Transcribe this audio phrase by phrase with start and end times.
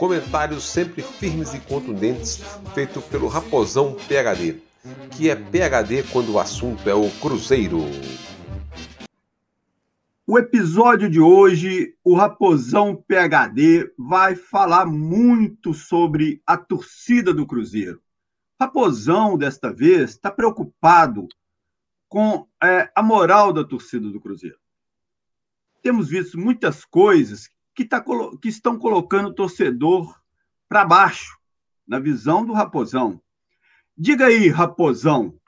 [0.00, 2.38] Comentários sempre firmes e contundentes,
[2.72, 4.58] feito pelo Raposão PHD,
[5.10, 7.80] que é PHD quando o assunto é o Cruzeiro.
[10.26, 18.00] O episódio de hoje, o Raposão PHD vai falar muito sobre a torcida do Cruzeiro.
[18.58, 21.28] Raposão, desta vez, está preocupado
[22.08, 24.56] com é, a moral da torcida do Cruzeiro.
[25.82, 28.02] Temos visto muitas coisas que, tá,
[28.40, 30.20] que estão colocando o torcedor
[30.68, 31.38] para baixo,
[31.86, 33.20] na visão do Raposão.
[33.96, 35.38] Diga aí, Raposão,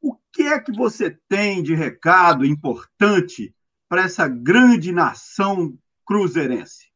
[0.00, 3.54] o que é que você tem de recado importante
[3.88, 6.92] para essa grande nação cruzeirense?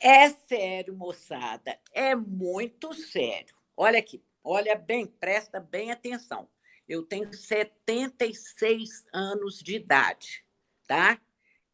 [0.00, 3.54] É sério, moçada, é muito sério.
[3.76, 6.48] Olha aqui, olha bem, presta bem atenção.
[6.88, 10.44] Eu tenho 76 anos de idade,
[10.86, 11.18] tá?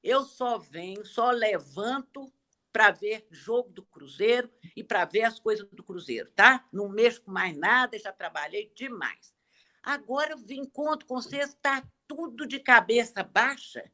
[0.03, 2.33] Eu só venho, só levanto
[2.73, 6.67] para ver jogo do Cruzeiro e para ver as coisas do Cruzeiro, tá?
[6.73, 9.35] Não mexo com mais nada, já trabalhei demais.
[9.83, 13.91] Agora eu vim com vocês, está tudo de cabeça baixa.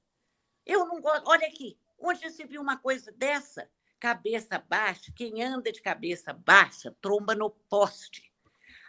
[0.64, 1.28] Eu não gosto.
[1.28, 3.70] Olha aqui, onde se viu uma coisa dessa?
[3.98, 8.32] Cabeça baixa, quem anda de cabeça baixa tromba no poste.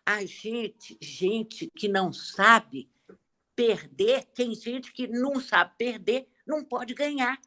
[0.06, 2.92] A gente, gente que não sabe
[3.56, 7.40] perder, tem gente que não sabe perder, não pode ganhar.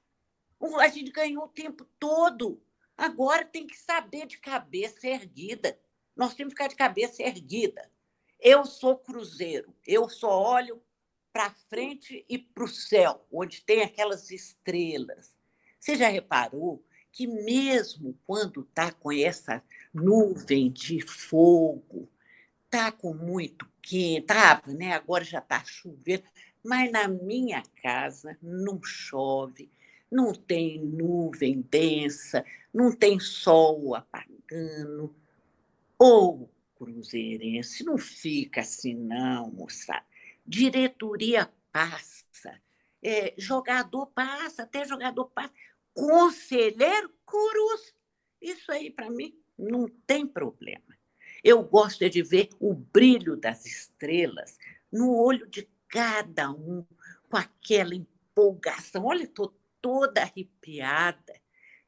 [0.78, 2.62] A gente ganhou o tempo todo.
[2.96, 5.78] Agora tem que saber de cabeça erguida.
[6.14, 7.90] Nós temos que ficar de cabeça erguida.
[8.38, 10.82] Eu sou cruzeiro, eu só olho
[11.32, 15.34] para frente e para o céu, onde tem aquelas estrelas.
[15.78, 19.62] Você já reparou que, mesmo quando está com essa
[19.92, 22.08] nuvem de fogo,
[22.64, 24.92] está com muito quente, tá, né?
[24.92, 26.24] agora já está chovendo,
[26.64, 29.70] mas na minha casa não chove,
[30.10, 35.14] não tem nuvem densa, não tem sol apagando.
[35.98, 40.04] Ou cruzeirense não fica assim, não, moçada.
[40.46, 42.60] Diretoria passa,
[43.02, 45.52] é, jogador passa, até jogador passa,
[45.92, 47.94] conselheiro cruz.
[48.40, 50.98] Isso aí, para mim, não tem problema.
[51.44, 54.58] Eu gosto de ver o brilho das estrelas
[54.92, 56.86] no olho de cada um
[57.28, 59.05] com aquela empolgação.
[59.05, 61.34] Olha, estou toda arrepiada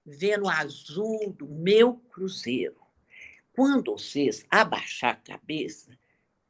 [0.04, 2.80] vendo o azul do meu cruzeiro.
[3.52, 5.96] Quando vocês abaixar a cabeça,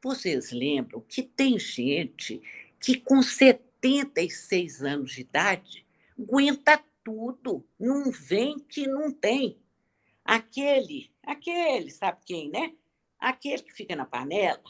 [0.03, 2.43] vocês lembram que tem gente
[2.81, 5.87] que com 76 anos de idade
[6.19, 9.59] aguenta tudo, não vem que não tem.
[10.25, 12.75] Aquele, aquele, sabe quem, né?
[13.19, 14.63] Aquele que fica na panela,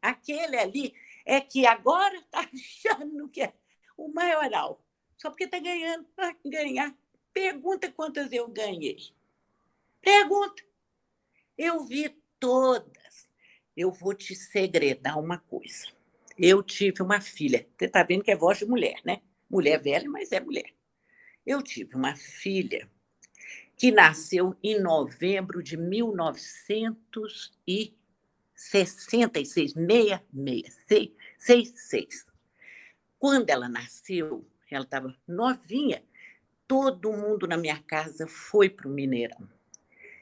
[0.00, 3.52] aquele ali é que agora está achando que é
[3.96, 4.84] o maioral.
[5.16, 6.06] Só porque está ganhando.
[6.16, 6.94] Ah, ganhar.
[7.32, 8.98] Pergunta quantas eu ganhei.
[10.00, 10.62] Pergunta.
[11.56, 13.28] Eu vi todas.
[13.76, 15.88] Eu vou te segredar uma coisa.
[16.38, 17.66] Eu tive uma filha.
[17.76, 19.22] Você está vendo que é voz de mulher, né?
[19.48, 20.74] Mulher velha, mas é mulher.
[21.46, 22.90] Eu tive uma filha
[23.76, 27.94] que nasceu em novembro de 1900 e
[28.54, 32.26] 66, 66, 66.
[33.18, 36.02] Quando ela nasceu, ela estava novinha,
[36.66, 39.48] todo mundo na minha casa foi para o Mineirão.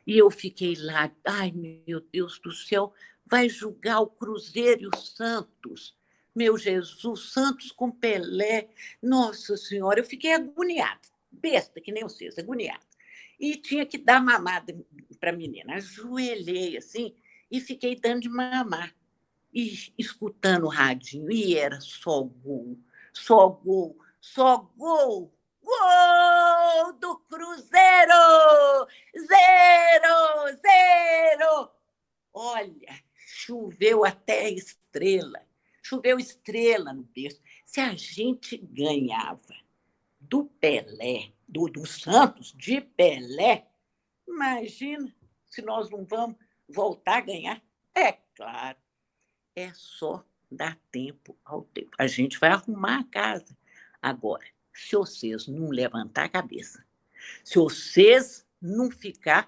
[0.06, 2.92] E eu fiquei lá, ai meu Deus do céu,
[3.24, 5.96] vai julgar o Cruzeiro e o Santos.
[6.34, 8.68] Meu Jesus, Santos com Pelé.
[9.02, 11.00] Nossa Senhora, eu fiquei agoniada,
[11.30, 12.80] besta que nem vocês, agoniada.
[13.38, 14.74] E tinha que dar mamada
[15.20, 15.74] para a menina.
[15.74, 17.14] Ajoelhei assim,
[17.52, 18.94] e fiquei dando de mamar.
[19.52, 22.78] E escutando o radinho, e era só gol,
[23.12, 25.30] só gol, só gol.
[25.62, 28.88] Gol do Cruzeiro!
[29.14, 31.70] Zero, zero!
[32.32, 35.46] Olha, choveu até estrela.
[35.82, 37.42] Choveu estrela no berço.
[37.62, 39.54] Se a gente ganhava
[40.18, 43.68] do Pelé, do, do Santos, de Pelé,
[44.26, 45.14] imagina
[45.46, 46.36] se nós não vamos
[46.72, 47.62] voltar a ganhar?
[47.94, 48.78] É claro.
[49.54, 51.90] É só dar tempo ao tempo.
[51.98, 53.56] A gente vai arrumar a casa.
[54.00, 56.84] Agora, se vocês não levantar a cabeça,
[57.44, 59.46] se vocês não ficar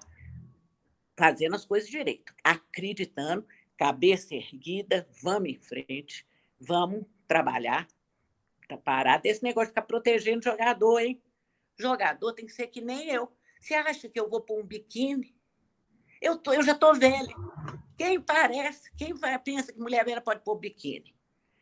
[1.17, 6.25] fazendo as coisas direito, acreditando, cabeça erguida, vamos em frente,
[6.59, 7.87] vamos trabalhar.
[8.67, 11.21] Tá parado desse negócio de ficar protegendo jogador, hein?
[11.77, 13.31] Jogador tem que ser que nem eu.
[13.59, 15.34] Você acha que eu vou pôr um biquíni?
[16.21, 17.35] Eu, tô, eu já estou velha.
[17.97, 21.15] Quem parece, quem vai, pensa que mulher velha pode pôr biquíni?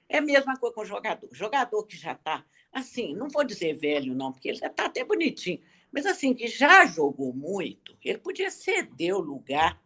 [0.10, 1.30] É a mesma coisa com jogador.
[1.32, 5.04] Jogador que já está, assim, não vou dizer velho, não, porque ele já está até
[5.04, 5.60] bonitinho,
[5.92, 9.82] mas assim, que já jogou muito, ele podia ceder o lugar.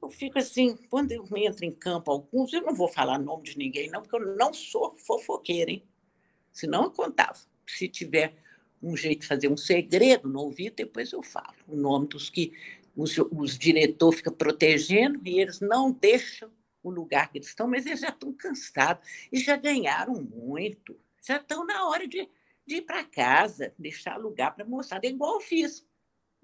[0.00, 3.58] Eu fico assim, quando eu entro em campo alguns, eu não vou falar nome de
[3.58, 5.84] ninguém, não, porque eu não sou fofoqueira, hein?
[6.52, 7.38] Senão eu contava.
[7.66, 8.34] Se tiver
[8.82, 12.52] um jeito de fazer um segredo no ouvido, depois eu falo o nome dos que
[12.96, 16.50] os, os diretores ficam protegendo e eles não deixam
[16.82, 20.98] o lugar que eles estão, mas eles já estão cansados e já ganharam muito.
[21.22, 22.28] Já estão na hora de,
[22.66, 25.00] de ir para casa, deixar lugar para mostrar.
[25.04, 25.86] É igual eu fiz.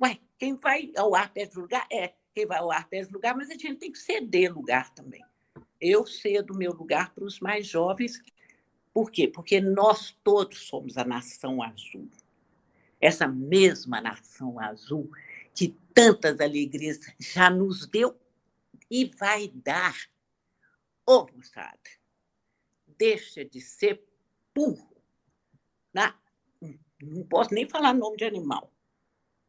[0.02, 1.86] Ué, quem vai ao ar perto do lugar?
[1.90, 4.92] É, quem vai ao ar perto do lugar, mas a gente tem que ceder lugar
[4.94, 5.24] também.
[5.80, 8.20] Eu cedo meu lugar para os mais jovens.
[8.92, 9.26] Por quê?
[9.26, 12.08] Porque nós todos somos a nação azul.
[13.00, 15.10] Essa mesma nação azul
[15.56, 18.16] que tantas alegrias já nos deu
[18.90, 19.96] e vai dar.
[21.06, 21.90] Ô, oh, moçada,
[22.86, 24.04] deixa de ser
[24.54, 24.94] burro.
[27.02, 28.72] Não posso nem falar nome de animal.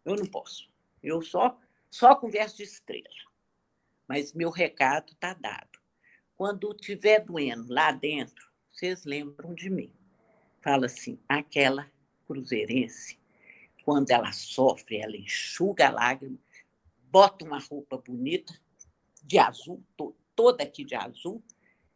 [0.04, 0.69] Eu não posso.
[1.01, 1.59] Eu só,
[1.89, 3.07] só converso de estrela.
[4.07, 5.80] Mas meu recado está dado.
[6.36, 9.92] Quando estiver doendo lá dentro, vocês lembram de mim.
[10.62, 11.89] Fala assim, aquela
[12.25, 13.19] cruzeirense
[13.88, 16.38] quando ela sofre, ela enxuga a lágrima,
[17.10, 18.54] bota uma roupa bonita,
[19.24, 19.81] de azul,
[20.36, 21.42] toda aqui de azul,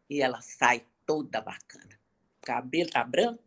[0.10, 2.00] e ela sai toda bacana.
[2.40, 3.44] Cabelo tá branco,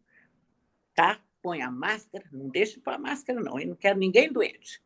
[0.94, 1.24] tá?
[1.40, 3.58] Põe a máscara, não deixa pôr a máscara, não.
[3.58, 4.82] Eu não quero ninguém doente.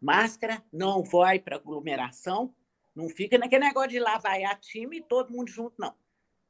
[0.00, 2.52] Máscara, não vai para aglomeração,
[2.92, 5.94] não fica naquele negócio de lá vai a time e todo mundo junto, não.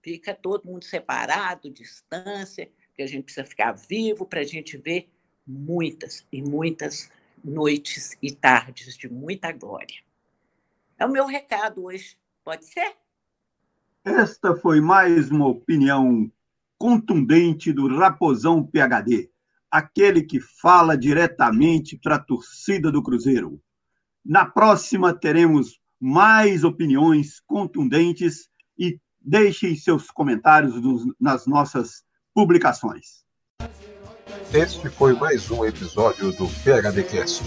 [0.00, 5.13] Fica todo mundo separado, distância, porque a gente precisa ficar vivo para a gente ver
[5.46, 7.10] muitas e muitas
[7.44, 10.02] noites e tardes de muita glória.
[10.98, 12.16] É o meu recado hoje.
[12.44, 12.94] Pode ser?
[14.04, 16.30] Esta foi mais uma opinião
[16.78, 19.30] contundente do Raposão PHD,
[19.70, 23.60] aquele que fala diretamente para a torcida do Cruzeiro.
[24.24, 30.74] Na próxima teremos mais opiniões contundentes e deixem seus comentários
[31.18, 32.04] nas nossas
[32.34, 33.24] publicações.
[34.54, 37.42] Este foi mais um episódio do PHDcast,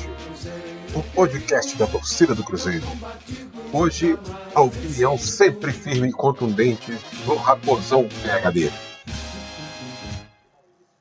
[0.94, 2.86] o podcast da torcida do Cruzeiro.
[3.72, 4.20] Hoje,
[4.54, 6.92] a opinião sempre firme e contundente
[7.26, 8.70] do Raposão PHD.